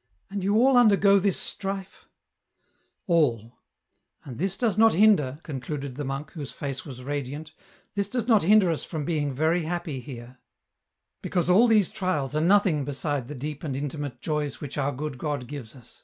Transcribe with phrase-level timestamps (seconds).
[0.32, 2.08] "And you all undergo this strife?""
[3.16, 3.60] All;
[4.24, 7.52] and this does not hinder," concluded the monk, whose face was radiant,"
[7.94, 10.38] this does not hinder us from being very happy here."
[11.22, 15.18] Because all these trials are nothing beside the deep and intimate joys which our good
[15.18, 16.02] God gives us.